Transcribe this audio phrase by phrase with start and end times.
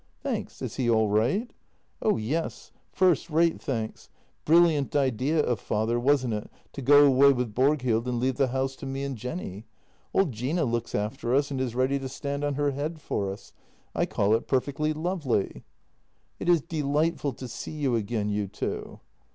[0.23, 1.53] "Thanks— is he all right?
[2.01, 4.09] ""Oh yes— first rate, thanks.
[4.45, 8.37] Brilliant idea of father, 212 JENNY wasn't it, to go away with Borghild and leave
[8.37, 9.67] the house to me and Jenny?
[10.11, 13.53] Old Gina looks after us, and is ready to stand on her head for us.
[13.93, 15.61] I call it perfectly lovely.""
[16.39, 19.01] It is delightful to see you again, you two."